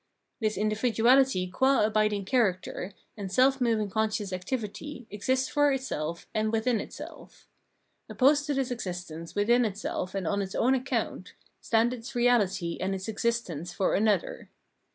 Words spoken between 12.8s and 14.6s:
its existence for Phrenology 321 another.